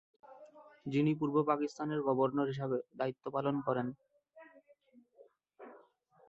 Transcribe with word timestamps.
যিনি 0.85 1.11
পূর্ব 1.19 1.35
পাকিস্তানের 1.49 1.99
গভর্নর 2.07 2.47
হিসাবে 2.47 2.77
দায়িত্ব 2.95 3.25
পালন 3.35 3.55
করেন। 3.67 3.87